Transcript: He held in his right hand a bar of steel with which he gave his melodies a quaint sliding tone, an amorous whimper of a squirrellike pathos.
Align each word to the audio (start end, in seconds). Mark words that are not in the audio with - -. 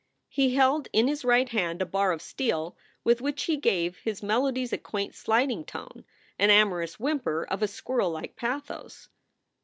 He 0.29 0.55
held 0.55 0.87
in 0.93 1.07
his 1.07 1.23
right 1.23 1.47
hand 1.47 1.79
a 1.79 1.85
bar 1.85 2.11
of 2.11 2.23
steel 2.23 2.75
with 3.03 3.21
which 3.21 3.43
he 3.43 3.55
gave 3.55 3.97
his 3.99 4.23
melodies 4.23 4.73
a 4.73 4.79
quaint 4.79 5.13
sliding 5.13 5.63
tone, 5.63 6.05
an 6.39 6.49
amorous 6.49 6.99
whimper 6.99 7.43
of 7.43 7.61
a 7.61 7.67
squirrellike 7.67 8.35
pathos. 8.35 9.09